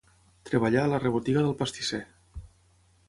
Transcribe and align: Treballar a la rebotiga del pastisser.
Treballar 0.49 0.79
a 0.85 0.89
la 0.93 0.99
rebotiga 1.03 1.43
del 1.49 1.55
pastisser. 1.63 2.03